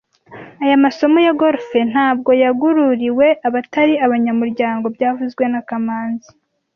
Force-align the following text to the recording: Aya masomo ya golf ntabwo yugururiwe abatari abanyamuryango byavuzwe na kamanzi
Aya 0.63 0.75
masomo 0.85 1.17
ya 1.25 1.33
golf 1.41 1.67
ntabwo 1.91 2.29
yugururiwe 2.41 3.27
abatari 3.47 3.93
abanyamuryango 4.05 4.85
byavuzwe 4.95 5.43
na 5.53 5.61
kamanzi 5.69 6.29